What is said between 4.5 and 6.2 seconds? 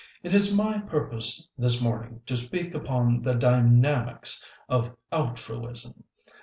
of altruism.